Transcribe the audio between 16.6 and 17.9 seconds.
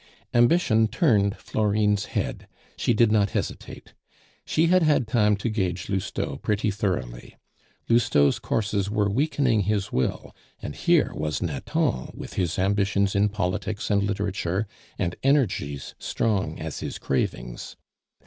his cravings.